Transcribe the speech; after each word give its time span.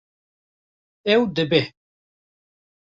Ew 1.13 1.21
dibe 1.35 1.61